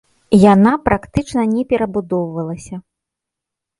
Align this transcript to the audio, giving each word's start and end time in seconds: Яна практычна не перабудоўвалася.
Яна 0.43 0.71
практычна 0.87 1.41
не 1.53 1.63
перабудоўвалася. 1.73 2.75